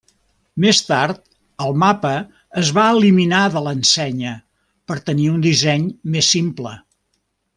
Més 0.63 0.77
tard, 0.85 1.19
el 1.65 1.75
mapa 1.83 2.13
es 2.61 2.71
va 2.79 2.85
eliminar 2.95 3.43
de 3.57 3.63
l'ensenya 3.67 4.33
per 4.91 4.99
tenir 5.11 5.31
un 5.37 5.45
disseny 5.45 5.87
més 6.17 6.35
simple. 6.39 6.77